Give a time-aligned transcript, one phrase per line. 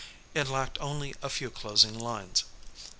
[0.33, 2.45] It lacked only a few closing lines.